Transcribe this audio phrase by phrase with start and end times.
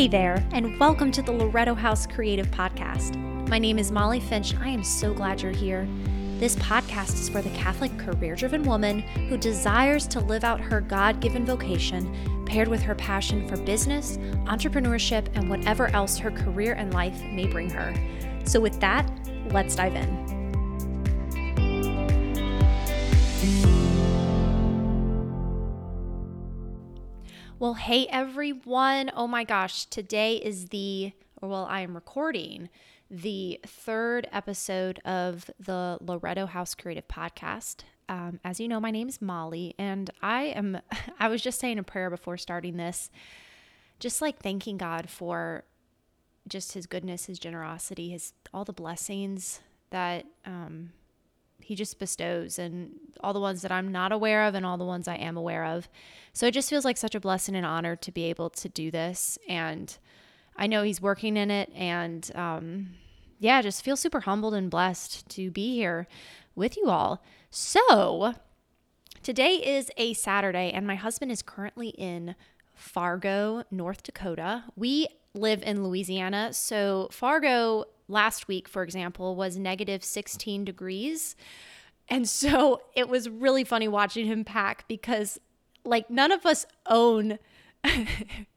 [0.00, 3.18] Hey there, and welcome to the Loreto House Creative Podcast.
[3.50, 5.86] My name is Molly Finch, I am so glad you're here.
[6.38, 10.80] This podcast is for the Catholic career driven woman who desires to live out her
[10.80, 14.16] God given vocation, paired with her passion for business,
[14.46, 17.94] entrepreneurship, and whatever else her career and life may bring her.
[18.46, 19.06] So, with that,
[19.50, 20.39] let's dive in.
[27.60, 29.10] Well, hey everyone.
[29.14, 31.12] Oh my gosh, today is the,
[31.42, 32.70] or well, I am recording
[33.10, 37.82] the third episode of the Loreto House Creative Podcast.
[38.08, 40.80] Um, as you know, my name is Molly, and I am,
[41.20, 43.10] I was just saying a prayer before starting this,
[43.98, 45.64] just like thanking God for
[46.48, 50.92] just his goodness, his generosity, his all the blessings that um,
[51.62, 54.84] he just bestows and all the ones that I'm not aware of and all the
[54.84, 55.88] ones I am aware of.
[56.32, 58.90] So it just feels like such a blessing and honor to be able to do
[58.90, 59.38] this.
[59.48, 59.96] And
[60.56, 61.70] I know he's working in it.
[61.74, 62.90] And um,
[63.38, 66.06] yeah, just feel super humbled and blessed to be here
[66.54, 67.22] with you all.
[67.50, 68.34] So
[69.22, 72.34] today is a Saturday, and my husband is currently in
[72.74, 74.64] Fargo, North Dakota.
[74.76, 76.52] We live in Louisiana.
[76.52, 81.36] So Fargo last week, for example, was negative 16 degrees.
[82.08, 85.38] And so it was really funny watching him pack because,
[85.84, 87.38] like, none of us own.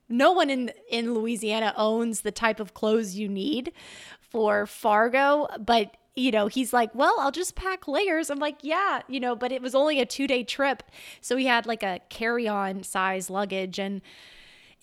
[0.10, 3.72] no one in in Louisiana owns the type of clothes you need
[4.20, 9.02] for Fargo, but you know, he's like, "Well, I'll just pack layers." I'm like, "Yeah,
[9.08, 10.84] you know, but it was only a 2-day trip."
[11.22, 14.02] So he had like a carry-on size luggage and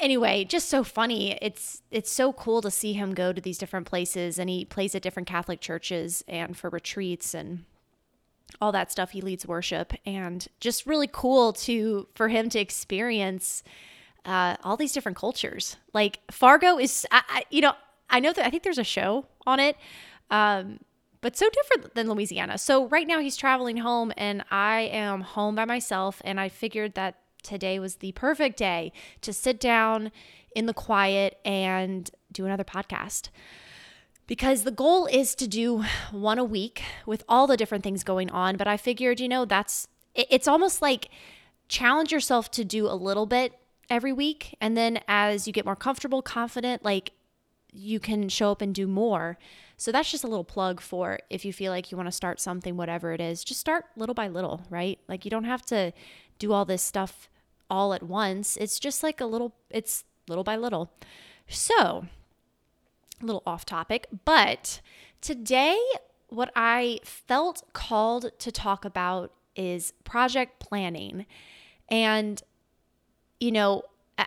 [0.00, 1.38] anyway, just so funny.
[1.40, 4.94] It's it's so cool to see him go to these different places and he plays
[4.94, 7.64] at different Catholic churches and for retreats and
[8.60, 13.62] all that stuff he leads worship and just really cool to for him to experience
[14.24, 15.76] uh, all these different cultures.
[15.92, 17.74] Like Fargo is I, I, you know,
[18.08, 19.76] I know that I think there's a show on it.
[20.30, 20.80] Um,
[21.20, 22.56] but so different than Louisiana.
[22.56, 26.94] So right now he's traveling home and I am home by myself and I figured
[26.94, 28.92] that today was the perfect day
[29.22, 30.12] to sit down
[30.54, 33.28] in the quiet and do another podcast.
[34.26, 38.30] Because the goal is to do one a week with all the different things going
[38.30, 38.56] on.
[38.56, 41.08] But I figured, you know, that's it's almost like
[41.68, 43.54] challenge yourself to do a little bit
[43.88, 44.56] every week.
[44.60, 47.12] And then as you get more comfortable, confident, like
[47.72, 49.38] you can show up and do more.
[49.76, 52.40] So that's just a little plug for if you feel like you want to start
[52.40, 54.98] something, whatever it is, just start little by little, right?
[55.08, 55.92] Like you don't have to
[56.38, 57.28] do all this stuff
[57.70, 58.56] all at once.
[58.56, 60.92] It's just like a little, it's little by little.
[61.48, 62.06] So,
[63.20, 64.80] a little off topic, but
[65.20, 65.78] today,
[66.28, 71.26] what I felt called to talk about is project planning.
[71.88, 72.40] And,
[73.40, 73.82] you know,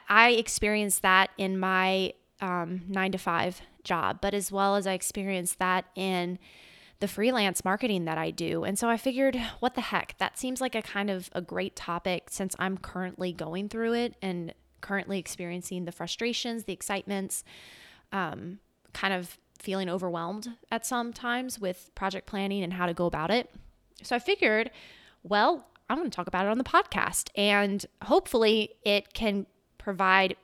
[0.10, 4.94] I experienced that in my um, nine to five job, but as well as I
[4.94, 6.39] experienced that in
[6.99, 8.63] the freelance marketing that I do.
[8.63, 10.16] And so I figured, what the heck?
[10.19, 14.16] That seems like a kind of a great topic since I'm currently going through it
[14.21, 17.44] and currently experiencing the frustrations, the excitements,
[18.11, 18.59] um,
[18.94, 23.31] kind of feeling overwhelmed at some times with project planning and how to go about
[23.31, 23.50] it.
[24.01, 24.71] So I figured,
[25.23, 29.45] well, I'm going to talk about it on the podcast and hopefully it can
[29.77, 30.35] provide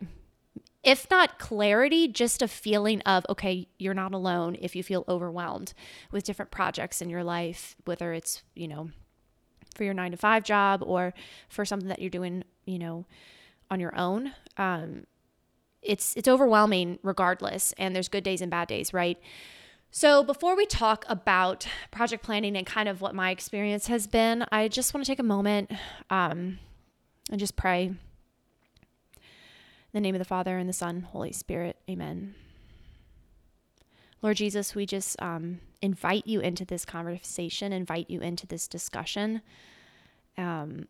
[0.84, 5.74] if not clarity, just a feeling of, okay, you're not alone if you feel overwhelmed
[6.12, 8.90] with different projects in your life, whether it's, you know,
[9.76, 11.14] for your nine to five job or
[11.50, 13.06] for something that you're doing, you know,
[13.70, 14.32] on your own.
[14.58, 15.06] Um,
[15.82, 19.18] it's it's overwhelming regardless, and there's good days and bad days, right?
[19.92, 24.46] So, before we talk about project planning and kind of what my experience has been,
[24.52, 25.72] I just want to take a moment
[26.10, 26.60] um,
[27.32, 27.94] and just pray
[29.92, 31.78] in the name of the Father, and the Son, Holy Spirit.
[31.90, 32.36] Amen.
[34.22, 39.42] Lord Jesus, we just um, invite you into this conversation, invite you into this discussion.
[40.38, 40.88] Um,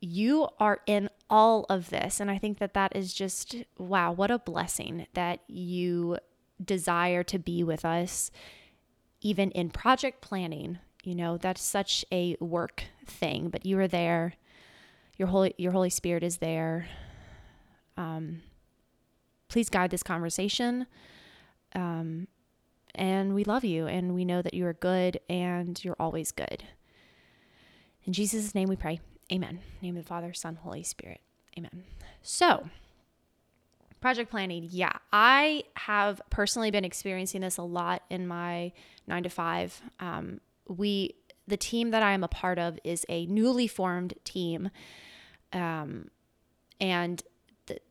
[0.00, 2.20] you are in all of this.
[2.20, 6.18] And I think that that is just, wow, what a blessing that you
[6.62, 8.30] desire to be with us,
[9.20, 10.78] even in project planning.
[11.04, 14.34] You know, that's such a work thing, but you are there.
[15.16, 16.88] Your Holy, your Holy Spirit is there.
[17.96, 18.42] Um,
[19.48, 20.86] please guide this conversation.
[21.74, 22.28] Um,
[22.94, 26.64] and we love you and we know that you are good and you're always good.
[28.04, 29.00] In Jesus' name we pray.
[29.32, 29.60] Amen.
[29.80, 31.20] name of the Father, Son, Holy Spirit.
[31.56, 31.84] Amen.
[32.22, 32.68] So,
[34.00, 34.66] project planning.
[34.70, 38.72] Yeah, I have personally been experiencing this a lot in my
[39.06, 39.80] nine to five.
[40.00, 41.14] Um, we,
[41.46, 44.70] the team that I am a part of, is a newly formed team.
[45.52, 46.10] Um,
[46.80, 47.22] and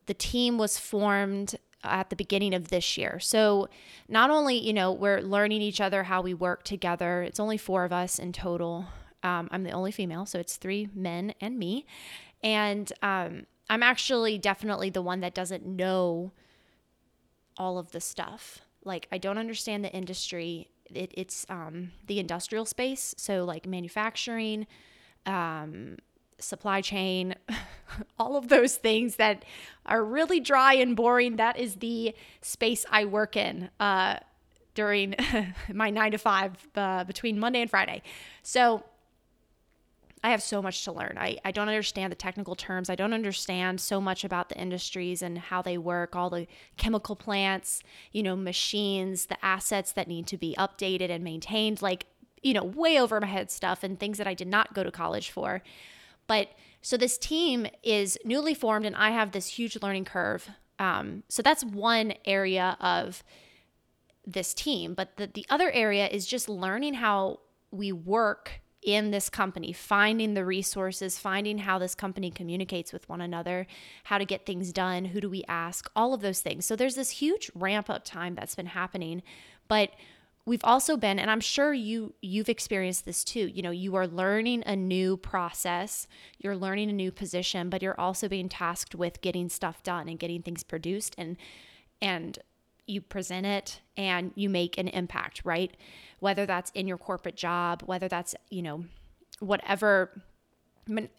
[0.06, 3.18] the, team was formed at the beginning of this year.
[3.20, 3.68] So
[4.08, 7.22] not only, you know, we're learning each other how we work together.
[7.22, 8.86] It's only four of us in total.
[9.22, 11.86] Um, I'm the only female, so it's three men and me.
[12.42, 16.32] And um, I'm actually definitely the one that doesn't know
[17.56, 18.60] all of the stuff.
[18.84, 20.68] Like I don't understand the industry.
[20.86, 24.66] It, it's um, the industrial space, so like manufacturing,
[25.24, 25.98] um,
[26.40, 27.34] supply chain,
[28.18, 29.44] all of those things that
[29.86, 31.36] are really dry and boring.
[31.36, 34.18] That is the space I work in uh,
[34.74, 35.14] during
[35.72, 38.02] my nine to five uh, between Monday and Friday.
[38.42, 38.84] So
[40.22, 41.16] I have so much to learn.
[41.18, 42.90] I, I don't understand the technical terms.
[42.90, 46.46] I don't understand so much about the industries and how they work, all the
[46.76, 47.82] chemical plants,
[48.12, 52.04] you know, machines, the assets that need to be updated and maintained, like,
[52.42, 54.90] you know, way over my head stuff and things that I did not go to
[54.90, 55.62] college for.
[56.30, 56.50] But
[56.80, 60.48] so this team is newly formed, and I have this huge learning curve.
[60.78, 63.24] Um, so that's one area of
[64.24, 64.94] this team.
[64.94, 67.40] But the, the other area is just learning how
[67.72, 73.20] we work in this company, finding the resources, finding how this company communicates with one
[73.20, 73.66] another,
[74.04, 76.64] how to get things done, who do we ask, all of those things.
[76.64, 79.24] So there's this huge ramp up time that's been happening.
[79.66, 79.90] But
[80.46, 84.06] we've also been and i'm sure you you've experienced this too you know you are
[84.06, 86.06] learning a new process
[86.38, 90.18] you're learning a new position but you're also being tasked with getting stuff done and
[90.18, 91.36] getting things produced and
[92.02, 92.38] and
[92.86, 95.76] you present it and you make an impact right?
[96.18, 98.84] Whether that's in your corporate job whether that's you know
[99.38, 100.22] whatever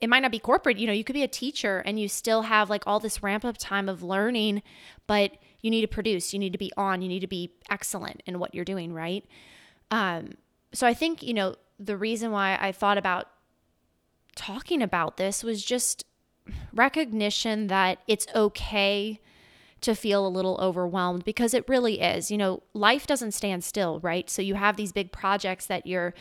[0.01, 2.41] it might not be corporate you know you could be a teacher and you still
[2.43, 4.61] have like all this ramp up time of learning
[5.07, 8.21] but you need to produce, you need to be on, you need to be excellent
[8.25, 9.25] in what you're doing, right?
[9.89, 10.31] Um,
[10.73, 13.27] so I think, you know, the reason why I thought about
[14.35, 16.05] talking about this was just
[16.73, 19.19] recognition that it's okay
[19.81, 22.31] to feel a little overwhelmed because it really is.
[22.31, 24.29] You know, life doesn't stand still, right?
[24.29, 26.13] So you have these big projects that you're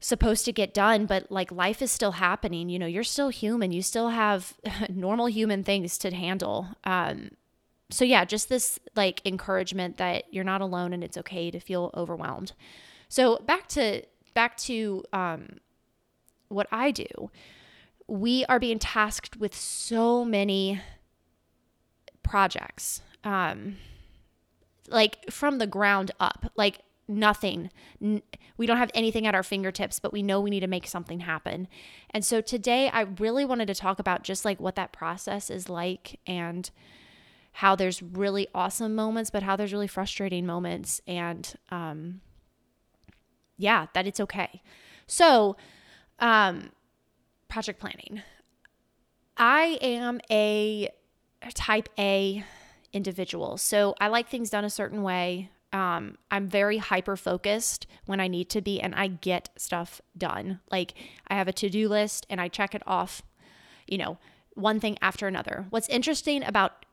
[0.00, 2.68] supposed to get done, but like life is still happening.
[2.68, 3.72] You know, you're still human.
[3.72, 4.54] You still have
[4.88, 6.68] normal human things to handle.
[6.84, 7.30] Um,
[7.92, 11.90] so yeah, just this like encouragement that you're not alone and it's okay to feel
[11.94, 12.52] overwhelmed.
[13.08, 14.02] So back to
[14.34, 15.58] back to um,
[16.48, 17.30] what I do.
[18.08, 20.80] We are being tasked with so many
[22.22, 23.76] projects, um,
[24.88, 27.70] like from the ground up, like nothing.
[28.02, 28.22] N-
[28.56, 31.20] we don't have anything at our fingertips, but we know we need to make something
[31.20, 31.68] happen.
[32.10, 35.68] And so today, I really wanted to talk about just like what that process is
[35.68, 36.70] like and
[37.52, 41.00] how there's really awesome moments, but how there's really frustrating moments.
[41.06, 42.20] And um,
[43.56, 44.62] yeah, that it's okay.
[45.06, 45.56] So,
[46.18, 46.70] um,
[47.48, 48.22] project planning.
[49.36, 50.88] I am a
[51.54, 52.44] type A
[52.92, 53.56] individual.
[53.56, 55.50] So I like things done a certain way.
[55.72, 60.60] Um, I'm very hyper focused when I need to be, and I get stuff done.
[60.70, 60.94] Like
[61.28, 63.22] I have a to do list and I check it off,
[63.86, 64.18] you know,
[64.54, 65.66] one thing after another.
[65.70, 66.84] What's interesting about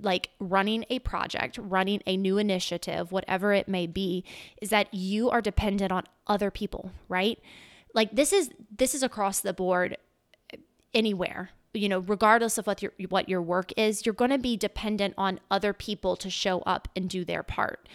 [0.00, 4.24] like running a project, running a new initiative, whatever it may be,
[4.60, 7.38] is that you are dependent on other people, right?
[7.94, 9.96] Like this is this is across the board
[10.92, 11.50] anywhere.
[11.72, 15.14] You know, regardless of what your what your work is, you're going to be dependent
[15.16, 17.88] on other people to show up and do their part.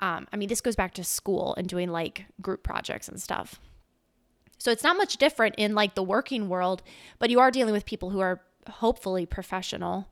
[0.00, 3.60] Um, I mean, this goes back to school and doing like group projects and stuff.
[4.58, 6.82] So it's not much different in like the working world,
[7.18, 10.08] but you are dealing with people who are hopefully professional.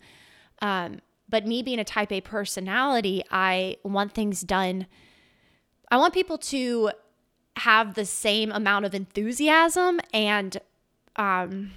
[0.63, 1.01] Um,
[1.31, 4.87] but me being a type A personality, I want things done.
[5.91, 6.91] I want people to
[7.57, 10.59] have the same amount of enthusiasm and
[11.17, 11.73] um,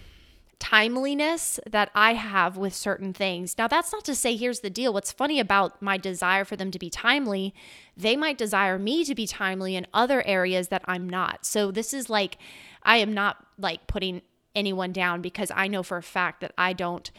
[0.60, 3.58] timeliness that I have with certain things.
[3.58, 4.94] Now, that's not to say, here's the deal.
[4.94, 7.54] What's funny about my desire for them to be timely,
[7.98, 11.46] they might desire me to be timely in other areas that I'm not.
[11.46, 12.38] So, this is like,
[12.84, 14.22] I am not like putting
[14.56, 17.12] anyone down because I know for a fact that I don't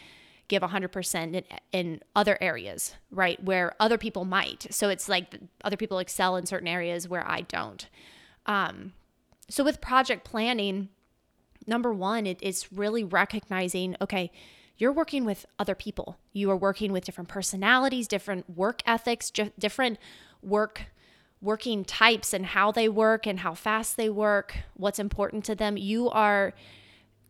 [0.48, 3.42] give 100% in, in other areas, right?
[3.42, 4.66] Where other people might.
[4.70, 7.88] So it's like other people excel in certain areas where I don't.
[8.46, 8.92] Um,
[9.48, 10.88] so with project planning,
[11.66, 14.30] number one, it, it's really recognizing, okay,
[14.76, 16.18] you're working with other people.
[16.32, 19.98] You are working with different personalities, different work ethics, different
[20.42, 20.82] work
[21.40, 25.76] working types and how they work and how fast they work, what's important to them.
[25.76, 26.54] You are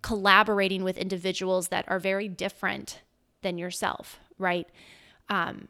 [0.04, 3.00] collaborating with individuals that are very different
[3.40, 4.68] than yourself, right?
[5.30, 5.68] Um,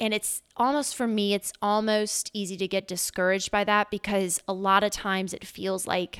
[0.00, 4.54] and it's almost for me, it's almost easy to get discouraged by that because a
[4.54, 6.18] lot of times it feels like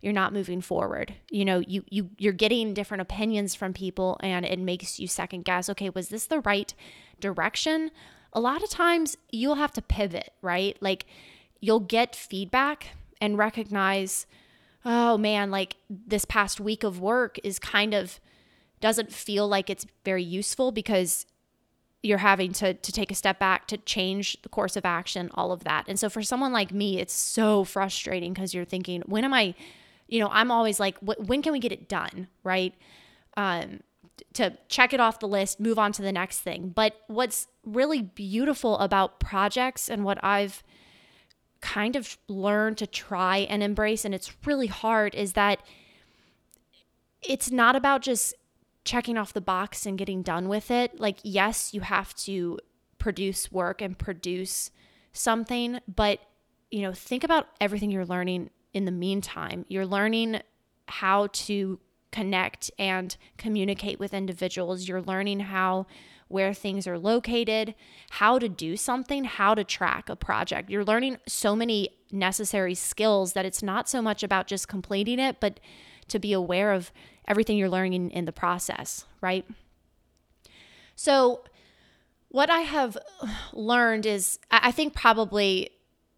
[0.00, 1.14] you're not moving forward.
[1.30, 5.44] You know, you you you're getting different opinions from people and it makes you second
[5.44, 6.74] guess, okay, was this the right
[7.20, 7.92] direction,
[8.32, 10.76] a lot of times you'll have to pivot, right?
[10.80, 11.06] Like
[11.60, 12.88] you'll get feedback
[13.20, 14.26] and recognize,
[14.84, 18.20] oh man, like this past week of work is kind of
[18.80, 21.26] doesn't feel like it's very useful because
[22.02, 25.52] you're having to to take a step back to change the course of action all
[25.52, 25.86] of that.
[25.88, 29.54] And so for someone like me it's so frustrating because you're thinking when am i
[30.06, 32.28] you know i'm always like when can we get it done?
[32.42, 32.74] Right?
[33.38, 33.80] Um
[34.34, 36.68] to check it off the list move on to the next thing.
[36.74, 40.62] But what's really beautiful about projects and what i've
[41.64, 45.62] kind of learned to try and embrace and it's really hard is that
[47.22, 48.34] it's not about just
[48.84, 51.00] checking off the box and getting done with it.
[51.00, 52.58] Like, yes, you have to
[52.98, 54.70] produce work and produce
[55.14, 56.20] something, but
[56.70, 59.64] you know, think about everything you're learning in the meantime.
[59.68, 60.40] You're learning
[60.86, 61.80] how to
[62.12, 64.86] connect and communicate with individuals.
[64.86, 65.86] You're learning how
[66.28, 67.74] where things are located,
[68.10, 70.70] how to do something, how to track a project.
[70.70, 75.36] You're learning so many necessary skills that it's not so much about just completing it,
[75.40, 75.60] but
[76.08, 76.92] to be aware of
[77.26, 79.46] everything you're learning in, the process, right?
[80.96, 81.44] So,
[82.28, 82.98] what I have
[83.52, 85.70] learned is, I think probably,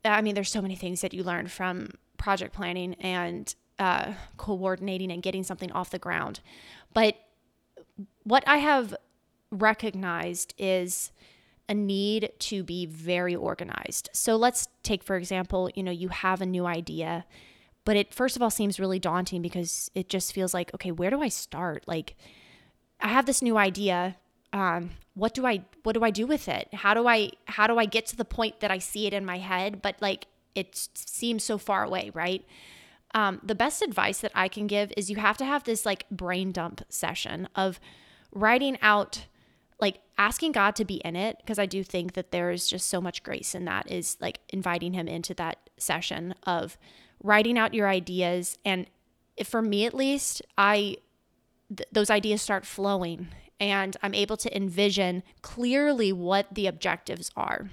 [0.05, 5.13] I mean, there's so many things that you learn from project planning and uh, coordinating
[5.13, 6.41] and getting something off the ground.
[6.95, 7.17] But
[8.23, 8.95] what I have
[9.51, 11.13] recognized is
[11.69, 14.09] a need to be very organized.
[14.13, 17.25] So let's take, for example, you know, you have a new idea
[17.87, 21.09] but it first of all seems really daunting because it just feels like, okay, where
[21.09, 21.85] do I start?
[21.87, 22.17] Like,
[23.01, 24.17] I have this new idea.
[24.53, 26.69] Um, what do I what do I do with it?
[26.75, 29.25] How do I how do I get to the point that I see it in
[29.25, 30.27] my head, but like
[30.57, 32.45] it seems so far away, right?
[33.15, 36.11] Um, the best advice that I can give is you have to have this like
[36.11, 37.79] brain dump session of
[38.33, 39.27] writing out
[39.81, 42.89] like asking God to be in it because I do think that there is just
[42.89, 46.79] so much grace in that is like inviting him into that session of
[47.23, 48.59] writing out your ideas.
[48.65, 48.87] And
[49.45, 50.97] for me at least i
[51.75, 53.29] th- those ideas start flowing
[53.59, 57.71] and i'm able to envision clearly what the objectives are.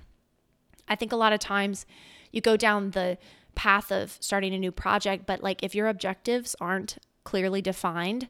[0.87, 1.85] I think a lot of times
[2.31, 3.17] you go down the
[3.55, 8.27] path of starting a new project but like if your objectives aren't clearly defined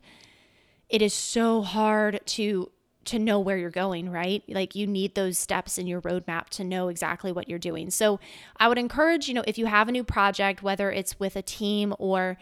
[0.90, 2.70] it is so hard to
[3.06, 4.44] to know where you're going, right?
[4.48, 7.90] Like you need those steps in your roadmap to know exactly what you're doing.
[7.90, 8.20] So
[8.58, 11.42] I would encourage, you know, if you have a new project, whether it's with a
[11.42, 12.38] team or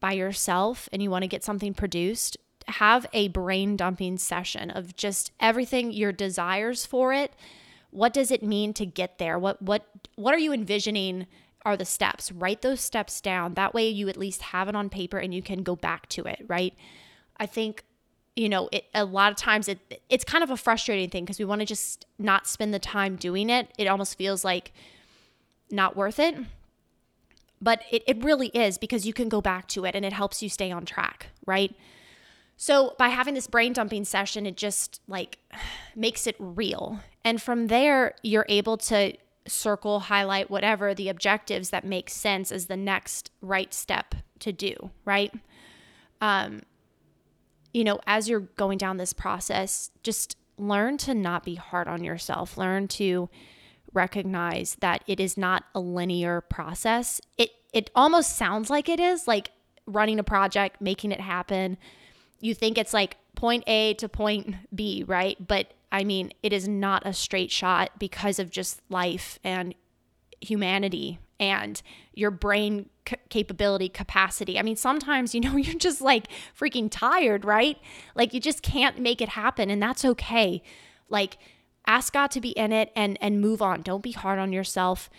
[0.00, 2.36] by yourself and you want to get something produced,
[2.68, 7.32] have a brain dumping session of just everything your desires for it.
[7.90, 9.38] What does it mean to get there?
[9.38, 9.86] What what
[10.16, 11.26] what are you envisioning
[11.64, 12.32] are the steps?
[12.32, 13.54] Write those steps down.
[13.54, 16.24] That way you at least have it on paper and you can go back to
[16.24, 16.74] it, right?
[17.36, 17.84] I think
[18.40, 21.38] you know, it, a lot of times it it's kind of a frustrating thing because
[21.38, 23.68] we want to just not spend the time doing it.
[23.76, 24.72] It almost feels like
[25.70, 26.34] not worth it.
[27.60, 30.42] But it, it really is because you can go back to it and it helps
[30.42, 31.76] you stay on track, right?
[32.56, 35.36] So by having this brain dumping session, it just like
[35.94, 37.00] makes it real.
[37.22, 39.12] And from there, you're able to
[39.46, 44.90] circle, highlight whatever the objectives that make sense as the next right step to do,
[45.04, 45.34] right?
[46.22, 46.62] Um,
[47.72, 52.04] you know, as you're going down this process, just learn to not be hard on
[52.04, 52.58] yourself.
[52.58, 53.28] Learn to
[53.92, 57.20] recognize that it is not a linear process.
[57.38, 59.52] It it almost sounds like it is, like
[59.86, 61.78] running a project, making it happen.
[62.40, 65.36] You think it's like point A to point B, right?
[65.46, 69.74] But I mean, it is not a straight shot because of just life and
[70.40, 71.82] humanity and
[72.14, 74.58] your brain c- capability capacity.
[74.58, 77.78] I mean, sometimes, you know, you're just like freaking tired, right?
[78.14, 80.62] Like you just can't make it happen and that's okay.
[81.08, 81.38] Like
[81.86, 83.82] ask God to be in it and and move on.
[83.82, 85.10] Don't be hard on yourself.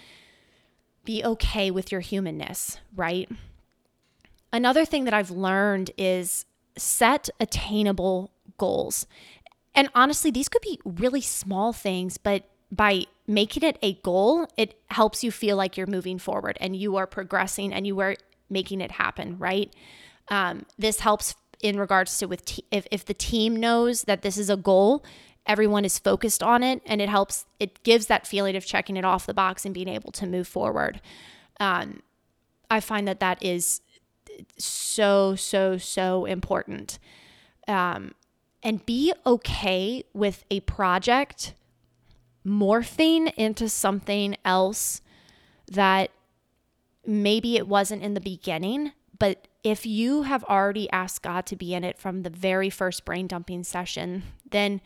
[1.03, 3.29] Be okay with your humanness, right?
[4.53, 6.45] Another thing that I've learned is
[6.77, 9.07] set attainable goals.
[9.73, 14.79] And honestly, these could be really small things, but by making it a goal, it
[14.89, 18.15] helps you feel like you're moving forward and you are progressing and you are
[18.49, 19.73] making it happen, right?
[20.29, 24.37] Um, this helps in regards to with te- if, if the team knows that this
[24.37, 25.03] is a goal,
[25.45, 29.05] everyone is focused on it and it helps, it gives that feeling of checking it
[29.05, 31.01] off the box and being able to move forward.
[31.59, 32.01] Um,
[32.69, 33.81] I find that that is
[34.57, 36.99] so, so, so important.
[37.67, 38.15] Um,
[38.63, 41.53] and be okay with a project
[42.45, 45.01] morphing into something else
[45.71, 46.11] that
[47.05, 51.73] maybe it wasn't in the beginning, but if you have already asked God to be
[51.73, 54.81] in it from the very first brain dumping session, then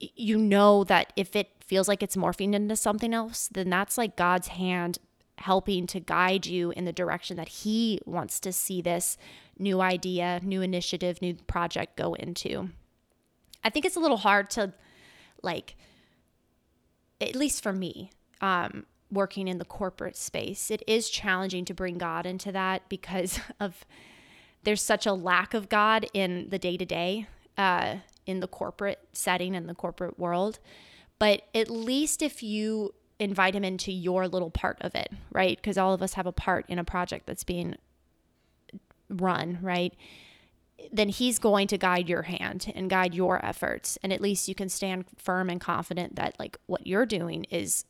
[0.00, 4.16] you know that if it feels like it's morphing into something else, then that's like
[4.16, 4.98] God's hand
[5.38, 9.16] helping to guide you in the direction that He wants to see this
[9.58, 12.70] new idea, new initiative, new project go into.
[13.62, 14.72] I think it's a little hard to,
[15.42, 15.76] like,
[17.20, 18.10] at least for me,
[18.40, 23.40] um, working in the corporate space, it is challenging to bring God into that because
[23.60, 23.84] of
[24.62, 27.26] there's such a lack of God in the day to day,
[28.26, 30.58] in the corporate setting and the corporate world.
[31.18, 35.56] But at least if you invite him into your little part of it, right?
[35.56, 37.76] Because all of us have a part in a project that's being
[39.10, 39.92] run, right?
[40.92, 43.98] Then he's going to guide your hand and guide your efforts.
[44.02, 47.84] And at least you can stand firm and confident that, like, what you're doing is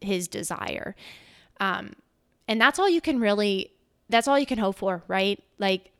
[0.00, 0.94] his desire.
[1.60, 1.94] Um,
[2.48, 3.72] and that's all you can really,
[4.08, 5.42] that's all you can hope for, right?
[5.58, 5.90] Like,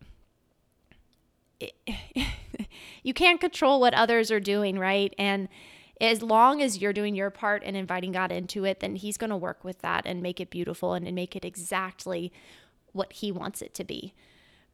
[3.03, 5.15] you can't control what others are doing, right?
[5.19, 5.49] And
[6.01, 9.31] as long as you're doing your part and inviting God into it, then He's going
[9.31, 12.33] to work with that and make it beautiful and, and make it exactly
[12.93, 14.15] what He wants it to be.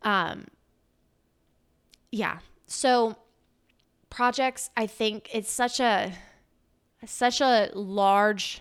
[0.02, 0.46] Um,
[2.12, 2.38] yeah.
[2.68, 3.16] So
[4.10, 6.12] projects, I think it's such a
[7.04, 8.60] such a large.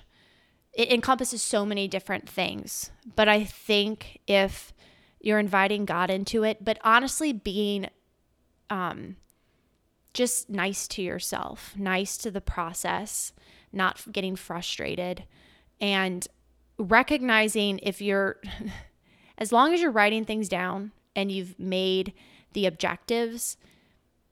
[0.73, 4.73] It encompasses so many different things, but I think if
[5.19, 7.89] you're inviting God into it, but honestly being
[8.69, 9.17] um,
[10.13, 13.33] just nice to yourself, nice to the process,
[13.73, 15.25] not getting frustrated,
[15.81, 16.25] and
[16.79, 18.37] recognizing if you're,
[19.37, 22.13] as long as you're writing things down and you've made
[22.53, 23.57] the objectives,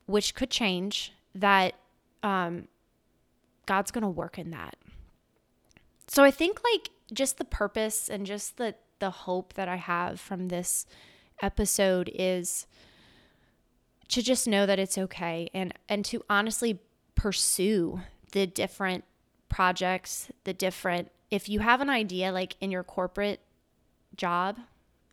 [0.05, 1.75] which could change, that
[2.23, 2.67] um,
[3.65, 4.75] God's going to work in that.
[6.07, 10.19] So I think like just the purpose and just the the hope that I have
[10.19, 10.85] from this
[11.41, 12.67] episode is
[14.09, 16.79] to just know that it's okay and and to honestly
[17.15, 19.05] pursue the different
[19.47, 23.39] projects, the different if you have an idea like in your corporate
[24.15, 24.57] job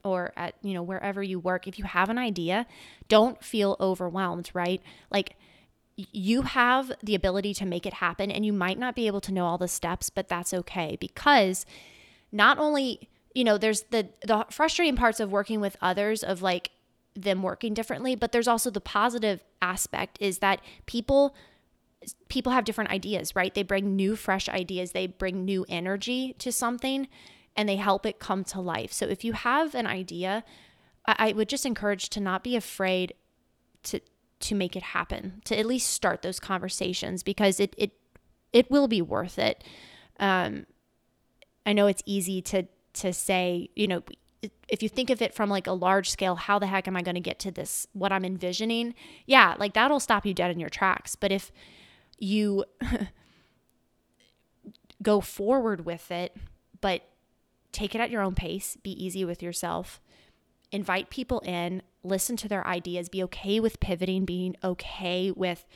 [0.07, 2.67] or at you know wherever you work, if you have an idea,
[3.09, 4.81] don't feel overwhelmed, right?
[5.11, 5.37] Like
[5.97, 9.33] you have the ability to make it happen and you might not be able to
[9.33, 11.65] know all the steps, but that's okay because
[12.33, 16.71] not only you know there's the the frustrating parts of working with others of like
[17.15, 21.35] them working differently but there's also the positive aspect is that people
[22.29, 23.55] people have different ideas right?
[23.55, 24.93] They bring new fresh ideas.
[24.93, 27.09] They bring new energy to something
[27.57, 30.45] and they help it come to life so if you have an idea
[31.07, 33.15] i, I would just encourage to not be afraid
[33.85, 34.01] to
[34.39, 37.93] to make it happen to at least start those conversations because it it
[38.53, 39.65] it will be worth it
[40.21, 40.67] um
[41.65, 44.03] i know it's easy to to say you know
[44.69, 47.03] if you think of it from like a large scale, how the heck am I
[47.03, 48.95] going to get to this, what I'm envisioning?
[49.27, 51.17] Yeah, like that'll stop you dead in your tracks.
[51.17, 51.53] But if
[52.19, 52.65] you
[55.03, 56.37] go forward with it,
[56.81, 57.03] but
[57.77, 60.01] take it at your own pace, be easy with yourself,
[60.73, 65.67] invite people in, listen to their ideas, be okay with pivoting, being okay with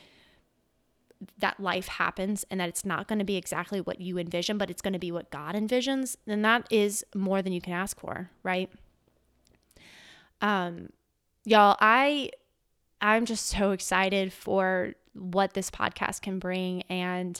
[1.37, 4.71] that life happens and that it's not going to be exactly what you envision, but
[4.71, 7.99] it's going to be what God envisions, then that is more than you can ask
[7.99, 8.71] for, right?
[10.41, 10.89] Um
[11.45, 12.31] y'all, I
[12.99, 17.39] I'm just so excited for what this podcast can bring and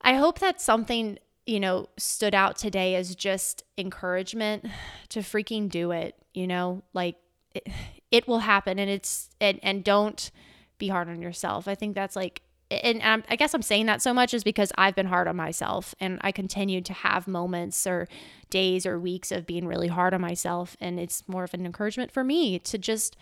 [0.00, 4.66] I hope that something, you know, stood out today as just encouragement
[5.08, 6.82] to freaking do it, you know?
[6.94, 7.16] Like
[7.54, 7.66] it,
[8.10, 10.30] it will happen and it's and and don't
[10.78, 11.68] be hard on yourself.
[11.68, 12.42] I think that's like
[12.82, 15.36] and I'm, I guess I'm saying that so much is because I've been hard on
[15.36, 18.08] myself and I continue to have moments or
[18.48, 20.76] days or weeks of being really hard on myself.
[20.80, 23.16] And it's more of an encouragement for me to just